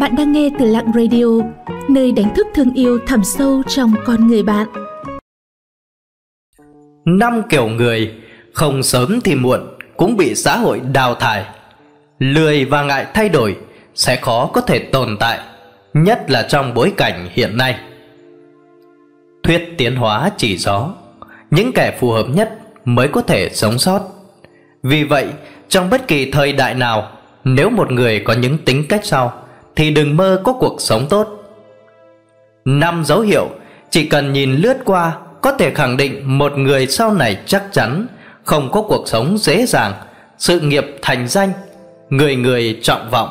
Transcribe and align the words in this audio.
Bạn 0.00 0.16
đang 0.16 0.32
nghe 0.32 0.50
từ 0.58 0.64
Lặng 0.64 0.92
Radio, 0.94 1.24
nơi 1.88 2.12
đánh 2.12 2.34
thức 2.36 2.46
thương 2.54 2.74
yêu 2.74 2.98
thẳm 3.06 3.24
sâu 3.24 3.62
trong 3.68 3.94
con 4.06 4.26
người 4.26 4.42
bạn. 4.42 4.66
Năm 7.04 7.42
kiểu 7.48 7.68
người 7.68 8.14
không 8.52 8.82
sớm 8.82 9.20
thì 9.24 9.34
muộn 9.34 9.60
cũng 9.96 10.16
bị 10.16 10.34
xã 10.34 10.56
hội 10.56 10.80
đào 10.92 11.14
thải. 11.14 11.44
Lười 12.18 12.64
và 12.64 12.82
ngại 12.82 13.06
thay 13.14 13.28
đổi 13.28 13.56
sẽ 13.94 14.16
khó 14.16 14.50
có 14.52 14.60
thể 14.60 14.78
tồn 14.78 15.16
tại, 15.20 15.38
nhất 15.94 16.30
là 16.30 16.42
trong 16.42 16.74
bối 16.74 16.92
cảnh 16.96 17.28
hiện 17.32 17.56
nay. 17.56 17.76
Thuyết 19.42 19.74
tiến 19.78 19.96
hóa 19.96 20.30
chỉ 20.36 20.56
rõ, 20.56 20.94
những 21.50 21.72
kẻ 21.72 21.96
phù 22.00 22.10
hợp 22.10 22.26
nhất 22.28 22.58
mới 22.84 23.08
có 23.08 23.22
thể 23.22 23.50
sống 23.52 23.78
sót. 23.78 24.00
Vì 24.82 25.04
vậy, 25.04 25.26
trong 25.68 25.90
bất 25.90 26.08
kỳ 26.08 26.30
thời 26.30 26.52
đại 26.52 26.74
nào, 26.74 27.12
nếu 27.44 27.70
một 27.70 27.92
người 27.92 28.20
có 28.20 28.32
những 28.32 28.58
tính 28.58 28.84
cách 28.88 29.04
sau, 29.04 29.44
thì 29.78 29.90
đừng 29.90 30.16
mơ 30.16 30.40
có 30.44 30.52
cuộc 30.52 30.80
sống 30.80 31.06
tốt. 31.10 31.28
Năm 32.64 33.04
dấu 33.04 33.20
hiệu 33.20 33.48
chỉ 33.90 34.08
cần 34.08 34.32
nhìn 34.32 34.56
lướt 34.56 34.76
qua 34.84 35.18
có 35.40 35.52
thể 35.52 35.74
khẳng 35.74 35.96
định 35.96 36.38
một 36.38 36.52
người 36.58 36.86
sau 36.86 37.14
này 37.14 37.38
chắc 37.46 37.64
chắn 37.72 38.06
không 38.44 38.72
có 38.72 38.82
cuộc 38.82 39.08
sống 39.08 39.38
dễ 39.38 39.66
dàng, 39.66 39.92
sự 40.38 40.60
nghiệp 40.60 40.84
thành 41.02 41.28
danh, 41.28 41.52
người 42.10 42.36
người 42.36 42.78
trọng 42.82 43.10
vọng. 43.10 43.28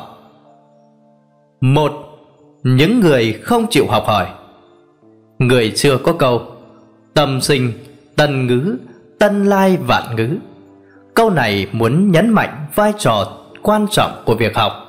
Một, 1.60 1.92
những 2.62 3.00
người 3.00 3.32
không 3.32 3.66
chịu 3.70 3.86
học 3.88 4.04
hỏi. 4.06 4.26
Người 5.38 5.70
xưa 5.76 5.96
có 5.96 6.12
câu 6.12 6.42
Tâm 7.14 7.40
sinh, 7.40 7.72
tân 8.16 8.46
ngữ, 8.46 8.76
tân 9.18 9.44
lai 9.44 9.76
vạn 9.76 10.16
ngữ 10.16 10.28
Câu 11.14 11.30
này 11.30 11.66
muốn 11.72 12.12
nhấn 12.12 12.30
mạnh 12.30 12.66
vai 12.74 12.92
trò 12.98 13.32
quan 13.62 13.86
trọng 13.90 14.22
của 14.24 14.34
việc 14.34 14.56
học 14.56 14.87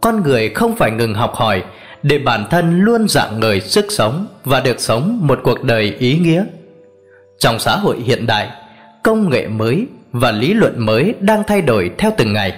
con 0.00 0.22
người 0.22 0.48
không 0.48 0.76
phải 0.76 0.90
ngừng 0.90 1.14
học 1.14 1.34
hỏi 1.34 1.62
Để 2.02 2.18
bản 2.18 2.44
thân 2.50 2.80
luôn 2.80 3.08
dạng 3.08 3.40
người 3.40 3.60
sức 3.60 3.86
sống 3.88 4.26
Và 4.44 4.60
được 4.60 4.80
sống 4.80 5.18
một 5.22 5.40
cuộc 5.42 5.62
đời 5.64 5.94
ý 5.98 6.18
nghĩa 6.18 6.44
Trong 7.38 7.58
xã 7.58 7.76
hội 7.76 8.00
hiện 8.00 8.26
đại 8.26 8.50
Công 9.02 9.30
nghệ 9.30 9.48
mới 9.48 9.86
và 10.12 10.32
lý 10.32 10.54
luận 10.54 10.86
mới 10.86 11.14
đang 11.20 11.42
thay 11.46 11.62
đổi 11.62 11.90
theo 11.98 12.10
từng 12.16 12.32
ngày 12.32 12.52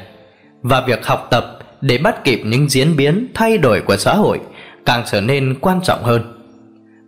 Và 0.62 0.80
việc 0.80 1.06
học 1.06 1.26
tập 1.30 1.58
để 1.80 1.98
bắt 1.98 2.24
kịp 2.24 2.40
những 2.44 2.68
diễn 2.68 2.96
biến 2.96 3.26
thay 3.34 3.58
đổi 3.58 3.80
của 3.80 3.96
xã 3.96 4.14
hội 4.14 4.40
Càng 4.86 5.02
trở 5.10 5.20
nên 5.20 5.54
quan 5.60 5.80
trọng 5.82 6.02
hơn 6.02 6.38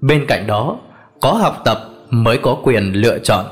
Bên 0.01 0.27
cạnh 0.27 0.47
đó, 0.47 0.79
có 1.21 1.33
học 1.33 1.63
tập 1.65 1.79
mới 2.11 2.39
có 2.39 2.57
quyền 2.63 2.93
lựa 2.93 3.19
chọn. 3.19 3.45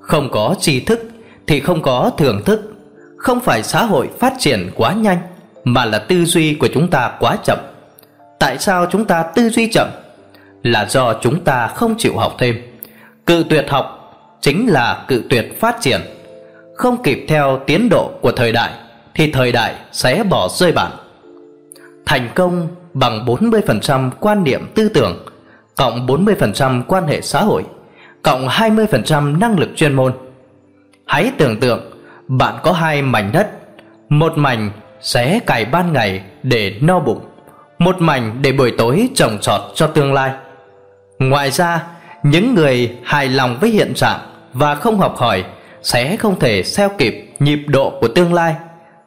Không 0.00 0.30
có 0.30 0.54
tri 0.60 0.80
thức 0.80 1.00
thì 1.46 1.60
không 1.60 1.82
có 1.82 2.10
thưởng 2.18 2.42
thức. 2.44 2.72
Không 3.16 3.40
phải 3.40 3.62
xã 3.62 3.84
hội 3.84 4.08
phát 4.20 4.34
triển 4.38 4.70
quá 4.74 4.92
nhanh, 4.92 5.18
mà 5.64 5.84
là 5.84 5.98
tư 5.98 6.24
duy 6.24 6.54
của 6.54 6.68
chúng 6.74 6.90
ta 6.90 7.12
quá 7.20 7.36
chậm. 7.44 7.58
Tại 8.38 8.58
sao 8.58 8.86
chúng 8.90 9.04
ta 9.04 9.22
tư 9.22 9.48
duy 9.48 9.68
chậm? 9.72 9.88
Là 10.62 10.86
do 10.86 11.14
chúng 11.20 11.44
ta 11.44 11.66
không 11.66 11.94
chịu 11.98 12.16
học 12.16 12.34
thêm. 12.38 12.56
Cự 13.26 13.44
tuyệt 13.50 13.66
học 13.68 14.00
chính 14.40 14.66
là 14.66 15.04
cự 15.08 15.22
tuyệt 15.30 15.60
phát 15.60 15.76
triển. 15.80 16.00
Không 16.76 17.02
kịp 17.02 17.24
theo 17.28 17.60
tiến 17.66 17.88
độ 17.88 18.10
của 18.22 18.32
thời 18.32 18.52
đại 18.52 18.70
thì 19.14 19.32
thời 19.32 19.52
đại 19.52 19.74
sẽ 19.92 20.22
bỏ 20.22 20.48
rơi 20.48 20.72
bạn. 20.72 20.92
Thành 22.06 22.28
công 22.34 22.68
bằng 22.94 23.24
40% 23.26 24.10
quan 24.20 24.44
niệm 24.44 24.66
tư 24.74 24.88
tưởng 24.88 25.24
cộng 25.76 26.06
40% 26.06 26.82
quan 26.82 27.06
hệ 27.06 27.20
xã 27.20 27.40
hội, 27.40 27.64
cộng 28.22 28.48
20% 28.48 29.38
năng 29.38 29.58
lực 29.58 29.68
chuyên 29.76 29.92
môn. 29.92 30.12
Hãy 31.06 31.32
tưởng 31.38 31.60
tượng 31.60 31.80
bạn 32.28 32.54
có 32.62 32.72
hai 32.72 33.02
mảnh 33.02 33.30
đất, 33.32 33.50
một 34.08 34.38
mảnh 34.38 34.70
sẽ 35.04 35.40
cày 35.46 35.64
ban 35.64 35.92
ngày 35.92 36.22
để 36.42 36.78
no 36.80 37.00
bụng, 37.00 37.20
một 37.78 37.96
mảnh 38.00 38.38
để 38.42 38.52
buổi 38.52 38.72
tối 38.78 39.08
trồng 39.14 39.38
trọt 39.40 39.60
cho 39.74 39.86
tương 39.86 40.12
lai. 40.12 40.32
Ngoài 41.18 41.50
ra, 41.50 41.86
những 42.22 42.54
người 42.54 42.96
hài 43.04 43.28
lòng 43.28 43.58
với 43.60 43.70
hiện 43.70 43.94
trạng 43.94 44.20
và 44.52 44.74
không 44.74 44.98
học 44.98 45.16
hỏi 45.16 45.44
sẽ 45.82 46.16
không 46.16 46.38
thể 46.38 46.62
theo 46.76 46.90
kịp 46.98 47.34
nhịp 47.38 47.64
độ 47.66 47.98
của 48.00 48.08
tương 48.08 48.34
lai. 48.34 48.54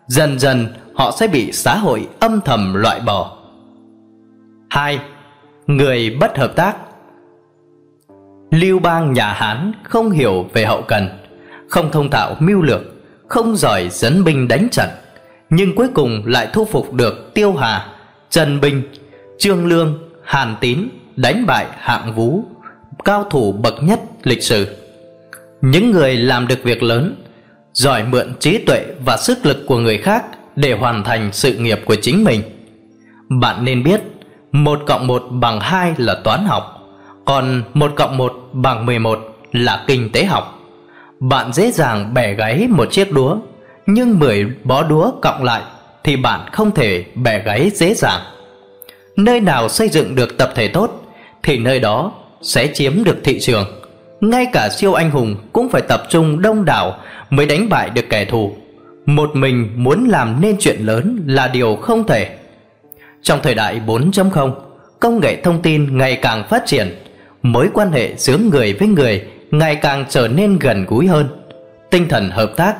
Dần 0.07 0.39
dần 0.39 0.67
họ 0.95 1.11
sẽ 1.19 1.27
bị 1.27 1.51
xã 1.51 1.75
hội 1.75 2.07
âm 2.19 2.41
thầm 2.41 2.73
loại 2.73 2.99
bỏ. 2.99 3.37
Hai, 4.69 4.99
người 5.67 6.17
bất 6.19 6.37
hợp 6.37 6.55
tác 6.55 6.75
lưu 8.51 8.79
bang 8.79 9.13
nhà 9.13 9.33
hán 9.33 9.71
không 9.83 10.11
hiểu 10.11 10.45
về 10.53 10.65
hậu 10.65 10.81
cần 10.81 11.09
không 11.69 11.91
thông 11.91 12.09
thạo 12.09 12.35
mưu 12.39 12.61
lược 12.61 12.81
không 13.27 13.57
giỏi 13.57 13.89
dẫn 13.91 14.23
binh 14.23 14.47
đánh 14.47 14.67
trận 14.71 14.89
nhưng 15.49 15.75
cuối 15.75 15.87
cùng 15.93 16.21
lại 16.25 16.47
thu 16.53 16.65
phục 16.65 16.93
được 16.93 17.33
tiêu 17.33 17.53
hà, 17.53 17.87
trần 18.29 18.61
bình, 18.61 18.81
trương 19.39 19.65
lương, 19.67 19.97
hàn 20.23 20.55
tín 20.59 20.87
đánh 21.15 21.45
bại 21.45 21.65
hạng 21.77 22.13
vũ, 22.13 22.43
cao 23.05 23.23
thủ 23.23 23.51
bậc 23.51 23.83
nhất 23.83 23.99
lịch 24.23 24.43
sử. 24.43 24.67
Những 25.61 25.91
người 25.91 26.17
làm 26.17 26.47
được 26.47 26.63
việc 26.63 26.83
lớn, 26.83 27.15
giỏi 27.73 28.03
mượn 28.03 28.33
trí 28.39 28.57
tuệ 28.57 28.85
và 29.05 29.17
sức 29.17 29.45
lực 29.45 29.57
của 29.67 29.79
người 29.79 29.97
khác 29.97 30.25
để 30.55 30.73
hoàn 30.73 31.03
thành 31.03 31.29
sự 31.33 31.53
nghiệp 31.53 31.79
của 31.85 31.95
chính 31.95 32.23
mình. 32.23 32.41
Bạn 33.29 33.65
nên 33.65 33.83
biết 33.83 34.01
1 34.51 34.79
cộng 34.87 35.07
1 35.07 35.23
bằng 35.31 35.59
2 35.59 35.93
là 35.97 36.15
toán 36.23 36.45
học, 36.45 36.73
Còn 37.25 37.63
1 37.73 37.91
cộng 37.95 38.17
1 38.17 38.33
bằng 38.53 38.85
11 38.85 39.19
là 39.51 39.83
kinh 39.87 40.09
tế 40.11 40.25
học. 40.25 40.59
Bạn 41.19 41.53
dễ 41.53 41.71
dàng 41.71 42.13
bẻ 42.13 42.33
gáy 42.33 42.67
một 42.69 42.91
chiếc 42.91 43.11
đũa 43.11 43.37
nhưng 43.87 44.19
10 44.19 44.45
bó 44.63 44.83
đúa 44.83 45.11
cộng 45.21 45.43
lại 45.43 45.61
Thì 46.03 46.15
bạn 46.15 46.49
không 46.51 46.71
thể 46.71 47.05
bẻ 47.15 47.43
gáy 47.43 47.71
dễ 47.73 47.93
dàng. 47.93 48.21
Nơi 49.15 49.39
nào 49.39 49.69
xây 49.69 49.89
dựng 49.89 50.15
được 50.15 50.37
tập 50.37 50.51
thể 50.55 50.67
tốt 50.67 51.01
Thì 51.43 51.57
nơi 51.57 51.79
đó 51.79 52.11
sẽ 52.41 52.67
chiếm 52.73 53.03
được 53.03 53.17
thị 53.23 53.39
trường. 53.39 53.65
Ngay 54.21 54.45
cả 54.53 54.69
siêu 54.69 54.93
anh 54.93 55.11
hùng 55.11 55.35
cũng 55.53 55.69
phải 55.69 55.81
tập 55.81 56.03
trung 56.09 56.41
đông 56.41 56.65
đảo 56.65 56.97
Mới 57.29 57.45
đánh 57.45 57.69
bại 57.69 57.89
được 57.89 58.05
kẻ 58.09 58.25
thù. 58.25 58.55
Một 59.05 59.35
mình 59.35 59.69
muốn 59.75 60.07
làm 60.07 60.41
nên 60.41 60.55
chuyện 60.59 60.79
lớn 60.79 61.23
là 61.27 61.47
điều 61.47 61.75
không 61.75 62.07
thể. 62.07 62.29
Trong 63.21 63.39
thời 63.43 63.55
đại 63.55 63.81
4.0, 63.87 64.51
công 64.99 65.19
nghệ 65.19 65.41
thông 65.41 65.61
tin 65.61 65.97
ngày 65.97 66.15
càng 66.15 66.43
phát 66.49 66.63
triển, 66.65 66.95
mối 67.41 67.69
quan 67.73 67.91
hệ 67.91 68.15
giữa 68.17 68.37
người 68.37 68.73
với 68.73 68.87
người 68.87 69.23
ngày 69.51 69.75
càng 69.75 70.05
trở 70.09 70.27
nên 70.27 70.59
gần 70.59 70.85
gũi 70.85 71.07
hơn. 71.07 71.27
Tinh 71.89 72.07
thần 72.07 72.29
hợp 72.29 72.51
tác, 72.55 72.75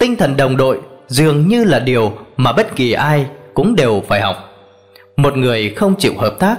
tinh 0.00 0.16
thần 0.16 0.36
đồng 0.36 0.56
đội 0.56 0.80
dường 1.06 1.48
như 1.48 1.64
là 1.64 1.78
điều 1.78 2.12
mà 2.36 2.52
bất 2.52 2.76
kỳ 2.76 2.92
ai 2.92 3.26
cũng 3.54 3.76
đều 3.76 4.02
phải 4.08 4.20
học. 4.20 4.36
Một 5.16 5.36
người 5.36 5.74
không 5.76 5.94
chịu 5.98 6.12
hợp 6.18 6.36
tác 6.38 6.56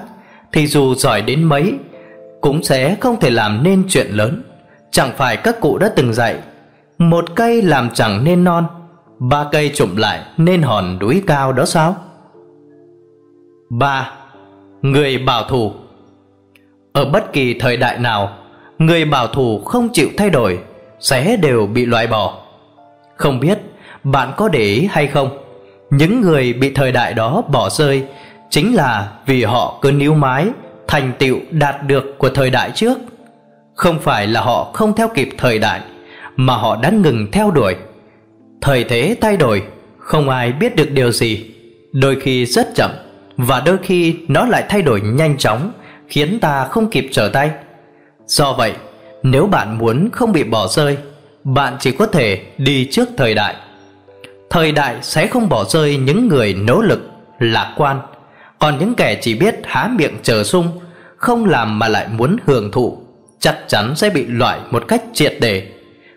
thì 0.53 0.67
dù 0.67 0.95
giỏi 0.95 1.21
đến 1.21 1.43
mấy 1.43 1.73
cũng 2.41 2.63
sẽ 2.63 2.95
không 2.99 3.19
thể 3.19 3.29
làm 3.29 3.63
nên 3.63 3.83
chuyện 3.89 4.07
lớn. 4.07 4.43
Chẳng 4.91 5.11
phải 5.17 5.37
các 5.37 5.59
cụ 5.59 5.77
đã 5.77 5.91
từng 5.95 6.13
dạy, 6.13 6.35
một 6.97 7.25
cây 7.35 7.61
làm 7.61 7.89
chẳng 7.93 8.23
nên 8.23 8.43
non, 8.43 8.65
ba 9.19 9.45
cây 9.51 9.71
trụm 9.73 9.95
lại 9.95 10.21
nên 10.37 10.61
hòn 10.61 10.99
núi 10.99 11.23
cao 11.27 11.53
đó 11.53 11.65
sao? 11.65 11.95
3. 13.69 14.11
Người 14.81 15.17
bảo 15.17 15.43
thủ 15.43 15.71
Ở 16.93 17.05
bất 17.05 17.33
kỳ 17.33 17.53
thời 17.59 17.77
đại 17.77 17.99
nào 17.99 18.37
Người 18.79 19.05
bảo 19.05 19.27
thủ 19.27 19.61
không 19.65 19.89
chịu 19.93 20.09
thay 20.17 20.29
đổi 20.29 20.59
Sẽ 20.99 21.37
đều 21.37 21.67
bị 21.67 21.85
loại 21.85 22.07
bỏ 22.07 22.40
không 23.21 23.39
biết 23.39 23.59
bạn 24.03 24.33
có 24.37 24.47
để 24.49 24.59
ý 24.59 24.87
hay 24.91 25.07
không? 25.07 25.37
Những 25.89 26.21
người 26.21 26.53
bị 26.53 26.73
thời 26.73 26.91
đại 26.91 27.13
đó 27.13 27.43
bỏ 27.51 27.69
rơi 27.69 28.03
Chính 28.49 28.75
là 28.75 29.11
vì 29.25 29.43
họ 29.43 29.79
cứ 29.81 29.91
níu 29.91 30.13
mái, 30.13 30.47
Thành 30.87 31.11
tựu 31.19 31.37
đạt 31.51 31.87
được 31.87 32.15
của 32.17 32.29
thời 32.29 32.49
đại 32.49 32.71
trước. 32.75 32.97
Không 33.75 33.99
phải 33.99 34.27
là 34.27 34.41
họ 34.41 34.71
không 34.73 34.95
theo 34.95 35.07
kịp 35.07 35.29
thời 35.37 35.59
đại, 35.59 35.81
Mà 36.35 36.55
họ 36.55 36.75
đã 36.81 36.89
ngừng 36.89 37.31
theo 37.31 37.51
đuổi. 37.51 37.75
Thời 38.61 38.83
thế 38.83 39.15
thay 39.21 39.37
đổi, 39.37 39.63
Không 39.97 40.29
ai 40.29 40.51
biết 40.51 40.75
được 40.75 40.91
điều 40.91 41.11
gì. 41.11 41.51
Đôi 41.91 42.15
khi 42.21 42.45
rất 42.45 42.75
chậm, 42.75 42.91
và 43.37 43.59
đôi 43.65 43.77
khi 43.83 44.15
nó 44.27 44.45
lại 44.45 44.63
thay 44.69 44.81
đổi 44.81 45.01
nhanh 45.01 45.37
chóng, 45.37 45.71
khiến 46.07 46.39
ta 46.39 46.65
không 46.65 46.89
kịp 46.89 47.09
trở 47.11 47.29
tay. 47.29 47.51
Do 48.25 48.53
vậy, 48.53 48.73
nếu 49.23 49.47
bạn 49.47 49.77
muốn 49.77 50.09
không 50.11 50.31
bị 50.31 50.43
bỏ 50.43 50.67
rơi 50.67 50.97
bạn 51.43 51.77
chỉ 51.79 51.91
có 51.91 52.05
thể 52.05 52.41
đi 52.57 52.87
trước 52.91 53.09
thời 53.17 53.33
đại 53.35 53.55
thời 54.49 54.71
đại 54.71 54.95
sẽ 55.01 55.27
không 55.27 55.49
bỏ 55.49 55.65
rơi 55.65 55.97
những 55.97 56.27
người 56.27 56.53
nỗ 56.53 56.81
lực 56.81 57.09
lạc 57.39 57.73
quan 57.77 58.01
còn 58.59 58.79
những 58.79 58.95
kẻ 58.95 59.19
chỉ 59.21 59.35
biết 59.35 59.55
há 59.63 59.89
miệng 59.95 60.17
chờ 60.23 60.43
sung 60.43 60.79
không 61.17 61.45
làm 61.45 61.79
mà 61.79 61.87
lại 61.87 62.07
muốn 62.07 62.37
hưởng 62.45 62.71
thụ 62.71 62.97
chắc 63.39 63.57
chắn 63.67 63.95
sẽ 63.95 64.09
bị 64.09 64.25
loại 64.25 64.59
một 64.71 64.83
cách 64.87 65.03
triệt 65.13 65.37
để 65.41 65.71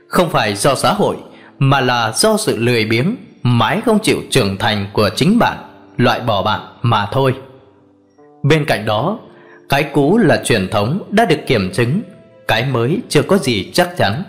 không 0.09 0.31
phải 0.31 0.55
do 0.55 0.75
xã 0.75 0.93
hội 0.93 1.17
mà 1.59 1.81
là 1.81 2.13
do 2.15 2.37
sự 2.37 2.57
lười 2.57 2.85
biếng 2.85 3.17
mãi 3.43 3.81
không 3.85 3.99
chịu 4.03 4.23
trưởng 4.31 4.57
thành 4.59 4.87
của 4.93 5.11
chính 5.17 5.39
bạn 5.39 5.59
loại 5.97 6.21
bỏ 6.21 6.43
bạn 6.43 6.61
mà 6.83 7.09
thôi. 7.13 7.35
Bên 8.43 8.65
cạnh 8.65 8.87
đó, 8.87 9.19
cái 9.69 9.83
cũ 9.93 10.19
là 10.19 10.43
truyền 10.45 10.69
thống 10.69 11.03
đã 11.11 11.25
được 11.25 11.41
kiểm 11.47 11.71
chứng, 11.73 12.01
cái 12.49 12.65
mới 12.65 13.01
chưa 13.09 13.23
có 13.23 13.39
gì 13.39 13.71
chắc 13.73 13.97
chắn. 13.97 14.23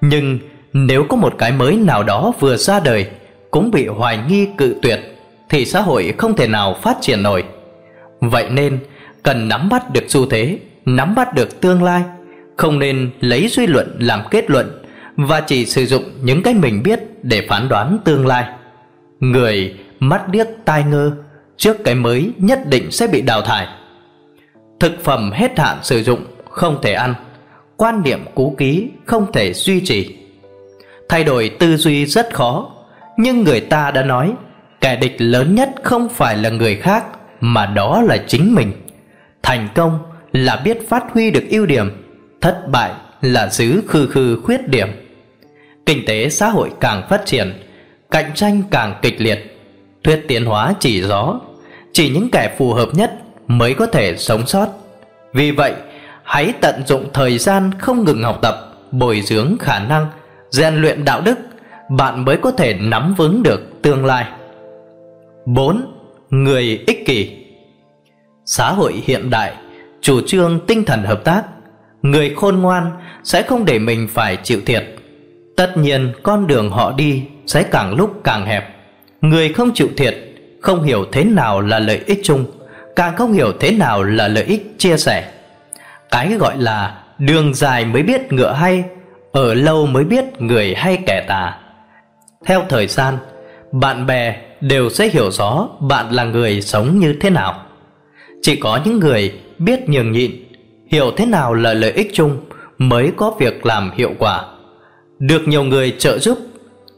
Nhưng 0.00 0.38
nếu 0.72 1.04
có 1.04 1.16
một 1.16 1.34
cái 1.38 1.52
mới 1.52 1.76
nào 1.76 2.02
đó 2.02 2.32
vừa 2.40 2.56
ra 2.56 2.80
đời 2.80 3.06
cũng 3.50 3.70
bị 3.70 3.86
hoài 3.86 4.18
nghi 4.28 4.48
cự 4.58 4.76
tuyệt 4.82 5.00
thì 5.48 5.64
xã 5.64 5.80
hội 5.80 6.14
không 6.18 6.36
thể 6.36 6.48
nào 6.48 6.76
phát 6.82 6.96
triển 7.00 7.22
nổi. 7.22 7.44
Vậy 8.20 8.50
nên 8.50 8.78
cần 9.22 9.48
nắm 9.48 9.68
bắt 9.68 9.92
được 9.92 10.04
xu 10.08 10.26
thế, 10.26 10.58
nắm 10.84 11.14
bắt 11.14 11.34
được 11.34 11.60
tương 11.60 11.82
lai, 11.82 12.02
không 12.56 12.78
nên 12.78 13.10
lấy 13.20 13.48
suy 13.48 13.66
luận 13.66 13.96
làm 13.98 14.20
kết 14.30 14.50
luận 14.50 14.82
và 15.16 15.40
chỉ 15.40 15.66
sử 15.66 15.86
dụng 15.86 16.02
những 16.22 16.42
cái 16.42 16.54
mình 16.54 16.82
biết 16.82 17.00
để 17.22 17.46
phán 17.48 17.68
đoán 17.68 17.98
tương 18.04 18.26
lai. 18.26 18.44
Người 19.20 19.74
mắt 20.00 20.28
điếc 20.28 20.46
tai 20.64 20.84
ngơ 20.84 21.12
trước 21.56 21.76
cái 21.84 21.94
mới 21.94 22.30
nhất 22.38 22.60
định 22.66 22.90
sẽ 22.90 23.06
bị 23.06 23.22
đào 23.22 23.42
thải. 23.42 23.66
Thực 24.80 25.04
phẩm 25.04 25.30
hết 25.32 25.58
hạn 25.58 25.78
sử 25.82 26.02
dụng 26.02 26.24
không 26.50 26.78
thể 26.82 26.92
ăn, 26.92 27.14
quan 27.76 28.02
niệm 28.02 28.24
cũ 28.34 28.54
ký 28.58 28.88
không 29.04 29.32
thể 29.32 29.52
duy 29.52 29.80
trì. 29.80 30.16
Thay 31.08 31.24
đổi 31.24 31.48
tư 31.58 31.76
duy 31.76 32.06
rất 32.06 32.34
khó, 32.34 32.70
nhưng 33.16 33.44
người 33.44 33.60
ta 33.60 33.90
đã 33.90 34.02
nói 34.02 34.32
kẻ 34.80 34.96
địch 34.96 35.16
lớn 35.18 35.54
nhất 35.54 35.70
không 35.82 36.08
phải 36.08 36.36
là 36.36 36.50
người 36.50 36.76
khác 36.76 37.04
mà 37.40 37.66
đó 37.66 38.02
là 38.02 38.16
chính 38.26 38.54
mình. 38.54 38.72
Thành 39.42 39.68
công 39.74 39.98
là 40.32 40.56
biết 40.56 40.88
phát 40.88 41.04
huy 41.12 41.30
được 41.30 41.44
ưu 41.50 41.66
điểm, 41.66 41.90
thất 42.40 42.68
bại 42.68 42.90
là 43.20 43.48
giữ 43.48 43.82
khư 43.88 44.06
khư 44.06 44.40
khuyết 44.42 44.68
điểm. 44.68 44.88
Kinh 45.86 46.06
tế 46.06 46.28
xã 46.28 46.48
hội 46.48 46.70
càng 46.80 47.02
phát 47.08 47.22
triển, 47.26 47.52
cạnh 48.10 48.30
tranh 48.34 48.62
càng 48.70 48.94
kịch 49.02 49.20
liệt, 49.20 49.58
thuyết 50.04 50.24
tiến 50.28 50.44
hóa 50.44 50.74
chỉ 50.80 51.02
rõ 51.02 51.40
chỉ 51.92 52.08
những 52.08 52.30
kẻ 52.30 52.54
phù 52.58 52.72
hợp 52.72 52.88
nhất 52.92 53.12
mới 53.46 53.74
có 53.74 53.86
thể 53.86 54.16
sống 54.16 54.46
sót. 54.46 54.68
Vì 55.32 55.50
vậy, 55.50 55.72
hãy 56.26 56.52
tận 56.60 56.82
dụng 56.86 57.08
thời 57.14 57.38
gian 57.38 57.70
không 57.78 58.04
ngừng 58.04 58.22
học 58.22 58.38
tập, 58.42 58.54
bồi 58.90 59.20
dưỡng 59.20 59.56
khả 59.60 59.78
năng, 59.78 60.06
rèn 60.50 60.74
luyện 60.74 61.04
đạo 61.04 61.20
đức, 61.20 61.38
bạn 61.90 62.24
mới 62.24 62.36
có 62.36 62.50
thể 62.50 62.74
nắm 62.74 63.14
vững 63.14 63.42
được 63.42 63.82
tương 63.82 64.04
lai. 64.04 64.26
4. 65.46 65.92
Người 66.30 66.84
ích 66.86 67.06
kỷ 67.06 67.30
Xã 68.44 68.72
hội 68.72 69.02
hiện 69.04 69.30
đại 69.30 69.54
chủ 70.00 70.20
trương 70.26 70.60
tinh 70.66 70.84
thần 70.84 71.04
hợp 71.04 71.24
tác, 71.24 71.42
người 72.02 72.34
khôn 72.36 72.56
ngoan 72.56 72.90
sẽ 73.24 73.42
không 73.42 73.64
để 73.64 73.78
mình 73.78 74.08
phải 74.10 74.36
chịu 74.42 74.60
thiệt. 74.66 74.84
Tất 75.56 75.76
nhiên 75.76 76.12
con 76.22 76.46
đường 76.46 76.70
họ 76.70 76.92
đi 76.92 77.22
sẽ 77.46 77.62
càng 77.62 77.94
lúc 77.94 78.20
càng 78.24 78.46
hẹp. 78.46 78.76
Người 79.20 79.52
không 79.52 79.74
chịu 79.74 79.88
thiệt, 79.96 80.16
không 80.60 80.82
hiểu 80.82 81.04
thế 81.12 81.24
nào 81.24 81.60
là 81.60 81.78
lợi 81.78 82.00
ích 82.06 82.20
chung, 82.22 82.44
càng 82.96 83.16
không 83.16 83.32
hiểu 83.32 83.52
thế 83.60 83.70
nào 83.70 84.02
là 84.02 84.28
lợi 84.28 84.44
ích 84.44 84.74
chia 84.78 84.96
sẻ. 84.96 85.32
Cái 86.10 86.34
gọi 86.38 86.58
là 86.58 87.02
đường 87.18 87.54
dài 87.54 87.84
mới 87.84 88.02
biết 88.02 88.32
ngựa 88.32 88.52
hay, 88.52 88.84
ở 89.32 89.54
lâu 89.54 89.86
mới 89.86 90.04
biết 90.04 90.24
người 90.38 90.74
hay 90.74 90.98
kẻ 91.06 91.24
tà. 91.28 91.58
Theo 92.46 92.62
thời 92.68 92.86
gian, 92.86 93.18
bạn 93.72 94.06
bè 94.06 94.36
đều 94.60 94.90
sẽ 94.90 95.08
hiểu 95.08 95.30
rõ 95.30 95.68
bạn 95.80 96.10
là 96.10 96.24
người 96.24 96.62
sống 96.62 96.98
như 96.98 97.14
thế 97.20 97.30
nào. 97.30 97.62
Chỉ 98.42 98.56
có 98.56 98.80
những 98.84 98.98
người 98.98 99.32
biết 99.58 99.88
nhường 99.88 100.12
nhịn, 100.12 100.32
hiểu 100.90 101.10
thế 101.16 101.26
nào 101.26 101.54
là 101.54 101.74
lợi 101.74 101.92
ích 101.92 102.10
chung 102.12 102.40
mới 102.78 103.12
có 103.16 103.34
việc 103.38 103.66
làm 103.66 103.90
hiệu 103.96 104.12
quả. 104.18 104.44
Được 105.18 105.48
nhiều 105.48 105.64
người 105.64 105.94
trợ 105.98 106.18
giúp, 106.18 106.38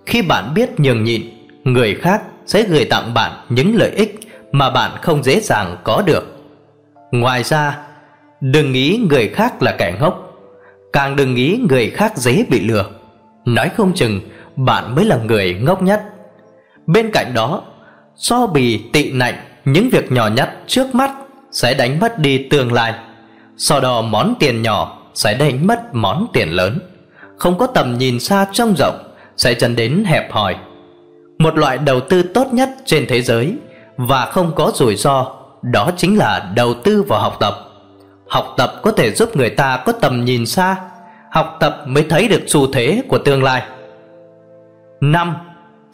khi 0.07 0.23
bạn 0.23 0.55
biết 0.55 0.81
nhường 0.81 1.05
nhịn, 1.05 1.23
người 1.65 1.95
khác 1.95 2.23
sẽ 2.47 2.63
gửi 2.63 2.85
tặng 2.85 3.15
bạn 3.15 3.33
những 3.49 3.77
lợi 3.77 3.91
ích 3.91 4.21
mà 4.53 4.71
bạn 4.71 4.91
không 5.03 5.23
dễ 5.23 5.41
dàng 5.41 5.77
có 5.85 6.03
được. 6.07 6.37
Ngoài 7.13 7.43
ra, 7.43 7.79
đừng 8.41 8.73
nghĩ 8.73 9.01
người 9.11 9.29
khác 9.29 9.63
là 9.63 9.75
kẻ 9.79 9.95
ngốc, 10.01 10.33
càng 10.93 11.17
đừng 11.17 11.35
nghĩ 11.35 11.61
người 11.69 11.91
khác 11.91 12.17
dễ 12.17 12.45
bị 12.51 12.61
lừa. 12.61 12.85
Nói 13.45 13.69
không 13.69 13.93
chừng 13.95 14.21
bạn 14.57 14.95
mới 14.95 15.05
là 15.05 15.17
người 15.17 15.55
ngốc 15.55 15.83
nhất. 15.83 16.03
Bên 16.87 17.11
cạnh 17.11 17.35
đó, 17.35 17.63
so 18.17 18.47
bì 18.47 18.81
tị 18.93 19.13
nạnh 19.13 19.35
những 19.65 19.91
việc 19.91 20.13
nhỏ 20.13 20.29
nhất 20.29 20.51
trước 20.67 20.95
mắt 20.95 21.11
sẽ 21.51 21.75
đánh 21.75 22.01
mất 22.01 22.19
đi 22.19 22.49
tương 22.51 22.73
lai. 22.73 22.95
So 23.57 23.81
đo 23.81 24.03
món 24.03 24.35
tiền 24.41 24.63
nhỏ 24.63 24.99
sẽ 25.15 25.35
đánh 25.35 25.67
mất 25.67 25.81
món 25.93 26.27
tiền 26.33 26.49
lớn. 26.49 26.79
Không 27.37 27.59
có 27.59 27.67
tầm 27.67 27.99
nhìn 27.99 28.21
xa 28.21 28.47
trông 28.53 28.77
rộng 28.77 28.99
sẽ 29.37 29.55
dẫn 29.55 29.77
đến 29.77 30.05
hẹp 30.07 30.33
hòi. 30.33 30.57
Một 31.39 31.59
loại 31.59 31.79
đầu 31.79 32.01
tư 32.01 32.23
tốt 32.23 32.47
nhất 32.53 32.71
trên 32.85 33.07
thế 33.09 33.23
giới 33.23 33.55
và 33.97 34.27
không 34.27 34.53
có 34.55 34.73
rủi 34.75 34.97
ro 34.97 35.35
đó 35.63 35.91
chính 35.97 36.19
là 36.19 36.53
đầu 36.57 36.75
tư 36.75 37.03
vào 37.03 37.21
học 37.21 37.37
tập 37.41 37.68
học 38.29 38.55
tập 38.57 38.73
có 38.83 38.91
thể 38.93 39.11
giúp 39.11 39.37
người 39.37 39.51
ta 39.51 39.83
có 39.87 39.93
tầm 39.93 40.25
nhìn 40.25 40.47
xa 40.47 40.77
học 41.33 41.57
tập 41.61 41.85
mới 41.87 42.07
thấy 42.09 42.29
được 42.29 42.43
xu 42.47 42.73
thế 42.73 43.03
của 43.09 43.19
tương 43.19 43.43
lai 43.43 43.63
năm 45.01 45.37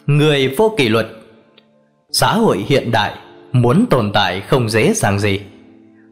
người 0.07 0.49
vô 0.49 0.75
kỷ 0.79 0.89
luật 0.89 1.07
xã 2.13 2.35
hội 2.35 2.65
hiện 2.69 2.91
đại 2.91 3.15
muốn 3.53 3.87
tồn 3.91 4.13
tại 4.13 4.41
không 4.41 4.69
dễ 4.69 4.93
dàng 4.93 5.19
gì. 5.19 5.41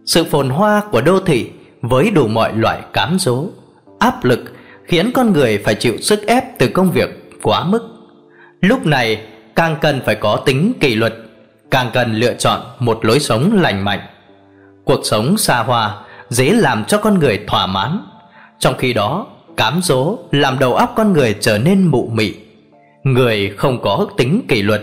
Sự 0.06 0.24
phồn 0.24 0.50
hoa 0.50 0.82
của 0.90 1.00
đô 1.00 1.20
thị 1.20 1.50
với 1.82 2.10
đủ 2.10 2.26
mọi 2.26 2.52
loại 2.56 2.80
cám 2.92 3.16
dỗ, 3.20 3.44
áp 3.98 4.24
lực 4.24 4.40
khiến 4.84 5.10
con 5.14 5.32
người 5.32 5.58
phải 5.58 5.74
chịu 5.74 5.96
sức 6.00 6.26
ép 6.26 6.58
từ 6.58 6.68
công 6.68 6.90
việc 6.90 7.08
quá 7.42 7.64
mức. 7.64 7.88
Lúc 8.60 8.86
này 8.86 9.26
càng 9.56 9.76
cần 9.80 10.00
phải 10.06 10.14
có 10.14 10.42
tính 10.46 10.72
kỷ 10.80 10.94
luật, 10.94 11.14
càng 11.70 11.90
cần 11.92 12.14
lựa 12.14 12.34
chọn 12.34 12.60
một 12.78 13.04
lối 13.04 13.20
sống 13.20 13.52
lành 13.62 13.84
mạnh. 13.84 14.00
Cuộc 14.84 15.00
sống 15.04 15.36
xa 15.36 15.62
hoa 15.62 16.01
dễ 16.32 16.50
làm 16.50 16.84
cho 16.84 16.98
con 16.98 17.18
người 17.18 17.40
thỏa 17.46 17.66
mãn, 17.66 18.04
trong 18.58 18.76
khi 18.78 18.92
đó 18.92 19.26
cám 19.56 19.80
dỗ 19.82 20.18
làm 20.30 20.58
đầu 20.58 20.74
óc 20.74 20.92
con 20.96 21.12
người 21.12 21.36
trở 21.40 21.58
nên 21.58 21.86
mụ 21.86 22.10
mị. 22.12 22.34
Người 23.04 23.54
không 23.56 23.82
có 23.82 24.06
tính 24.16 24.42
kỷ 24.48 24.62
luật, 24.62 24.82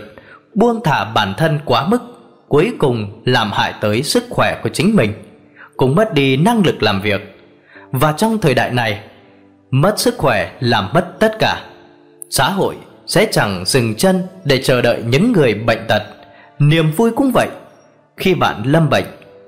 buông 0.54 0.80
thả 0.84 1.04
bản 1.04 1.34
thân 1.36 1.58
quá 1.64 1.86
mức 1.86 2.02
cuối 2.48 2.72
cùng 2.78 3.22
làm 3.24 3.50
hại 3.52 3.74
tới 3.80 4.02
sức 4.02 4.24
khỏe 4.30 4.60
của 4.62 4.68
chính 4.68 4.96
mình 4.96 5.12
cũng 5.76 5.94
mất 5.94 6.14
đi 6.14 6.36
năng 6.36 6.62
lực 6.66 6.82
làm 6.82 7.00
việc. 7.02 7.40
Và 7.92 8.12
trong 8.12 8.38
thời 8.38 8.54
đại 8.54 8.70
này 8.70 9.00
mất 9.70 10.00
sức 10.00 10.14
khỏe 10.18 10.52
làm 10.60 10.88
mất 10.94 11.06
tất 11.18 11.38
cả. 11.38 11.64
Xã 12.30 12.50
hội 12.50 12.74
sẽ 13.06 13.26
chẳng 13.32 13.64
dừng 13.66 13.94
chân 13.94 14.22
để 14.44 14.62
chờ 14.62 14.82
đợi 14.82 15.02
những 15.06 15.32
người 15.32 15.54
bệnh 15.54 15.86
tật. 15.88 16.02
Niềm 16.58 16.92
vui 16.92 17.10
cũng 17.10 17.30
vậy. 17.34 17.48
Khi 18.16 18.34
bạn 18.34 18.62
lâm 18.66 18.90
bệnh 18.90 19.04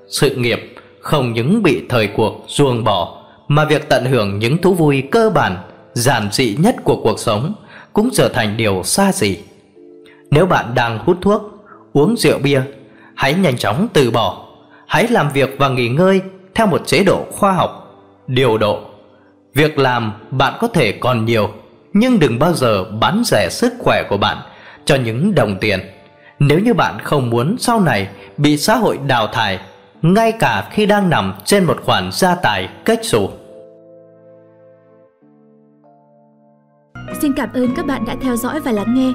sự 0.09 0.35
nghiệp 0.35 0.75
không 1.03 1.33
những 1.33 1.63
bị 1.63 1.83
thời 1.89 2.07
cuộc 2.07 2.45
ruồng 2.47 2.83
bỏ, 2.83 3.23
mà 3.47 3.65
việc 3.65 3.89
tận 3.89 4.05
hưởng 4.05 4.39
những 4.39 4.57
thú 4.57 4.73
vui 4.73 5.03
cơ 5.11 5.29
bản, 5.29 5.57
giản 5.93 6.29
dị 6.31 6.55
nhất 6.59 6.75
của 6.83 7.01
cuộc 7.03 7.19
sống 7.19 7.53
cũng 7.93 8.09
trở 8.13 8.29
thành 8.29 8.57
điều 8.57 8.83
xa 8.83 9.11
xỉ. 9.11 9.37
Nếu 10.31 10.45
bạn 10.45 10.65
đang 10.75 10.99
hút 10.99 11.17
thuốc, 11.21 11.41
uống 11.93 12.17
rượu 12.17 12.39
bia, 12.39 12.61
hãy 13.15 13.33
nhanh 13.33 13.57
chóng 13.57 13.87
từ 13.93 14.11
bỏ. 14.11 14.45
Hãy 14.87 15.07
làm 15.07 15.31
việc 15.33 15.55
và 15.59 15.69
nghỉ 15.69 15.89
ngơi 15.89 16.21
theo 16.55 16.67
một 16.67 16.87
chế 16.87 17.03
độ 17.03 17.25
khoa 17.31 17.51
học, 17.51 17.95
điều 18.27 18.57
độ. 18.57 18.79
Việc 19.53 19.79
làm 19.79 20.13
bạn 20.31 20.53
có 20.59 20.67
thể 20.67 20.91
còn 20.91 21.25
nhiều, 21.25 21.49
nhưng 21.93 22.19
đừng 22.19 22.39
bao 22.39 22.53
giờ 22.53 22.83
bán 22.83 23.21
rẻ 23.25 23.49
sức 23.51 23.73
khỏe 23.79 24.03
của 24.09 24.17
bạn 24.17 24.37
cho 24.85 24.95
những 24.95 25.35
đồng 25.35 25.57
tiền. 25.61 25.79
Nếu 26.39 26.59
như 26.59 26.73
bạn 26.73 26.99
không 27.03 27.29
muốn 27.29 27.55
sau 27.59 27.79
này 27.79 28.07
bị 28.37 28.57
xã 28.57 28.75
hội 28.75 28.99
đào 29.07 29.27
thải 29.27 29.59
ngay 30.03 30.31
cả 30.31 30.69
khi 30.71 30.85
đang 30.85 31.09
nằm 31.09 31.33
trên 31.45 31.63
một 31.63 31.77
khoản 31.85 32.09
gia 32.11 32.35
tài 32.35 32.69
cách 32.85 32.99
xù 33.01 33.29
Xin 37.21 37.33
cảm 37.33 37.49
ơn 37.53 37.75
các 37.75 37.85
bạn 37.85 38.05
đã 38.05 38.15
theo 38.21 38.35
dõi 38.35 38.59
và 38.59 38.71
lắng 38.71 38.93
nghe. 38.93 39.11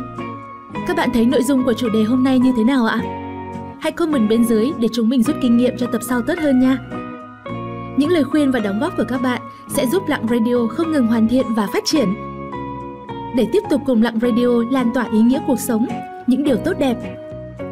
Các 0.87 0.97
bạn 0.97 1.09
thấy 1.14 1.26
nội 1.26 1.42
dung 1.42 1.64
của 1.64 1.73
chủ 1.73 1.88
đề 1.88 2.02
hôm 2.02 2.25
nay 2.25 2.38
như 2.38 2.52
thế 2.57 2.64
nào 2.64 2.87
ạ? 2.87 3.00
Hãy 3.80 3.92
comment 3.92 4.28
bên 4.28 4.45
dưới 4.45 4.73
để 4.78 4.88
chúng 4.92 5.09
mình 5.09 5.23
rút 5.23 5.37
kinh 5.42 5.57
nghiệm 5.57 5.76
cho 5.76 5.87
tập 5.92 6.00
sau 6.09 6.23
tốt 6.23 6.35
hơn 6.38 6.61
nha. 6.61 6.78
Những 7.97 8.11
lời 8.11 8.25
khuyên 8.25 8.50
và 8.50 8.61
đóng 8.61 8.80
góp 8.80 8.97
của 8.97 9.04
các 9.09 9.23
bạn 9.23 9.42
sẽ 9.68 9.87
giúp 9.87 10.02
Lặng 10.09 10.26
Radio 10.30 10.66
không 10.71 10.92
ngừng 10.92 11.07
hoàn 11.07 11.28
thiện 11.28 11.47
và 11.57 11.68
phát 11.73 11.83
triển. 11.87 12.14
Để 13.37 13.47
tiếp 13.52 13.62
tục 13.71 13.80
cùng 13.87 14.02
Lặng 14.02 14.18
Radio 14.23 14.49
lan 14.71 14.90
tỏa 14.95 15.07
ý 15.12 15.18
nghĩa 15.18 15.40
cuộc 15.47 15.61
sống, 15.61 15.87
những 16.26 16.45
điều 16.45 16.57
tốt 16.57 16.73
đẹp, 16.78 16.97